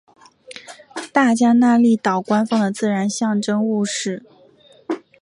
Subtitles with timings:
[1.13, 4.25] 大加那利岛官方的自然象征物是。